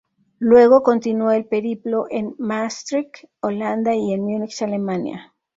Luego 0.39 0.81
continuó 0.81 1.29
el 1.31 1.45
periplo 1.45 2.07
en 2.09 2.33
Maastricht, 2.39 3.25
Holanda 3.39 3.93
y 3.93 4.13
en 4.13 4.25
Münich, 4.25 4.63
Alemania. 4.63 5.35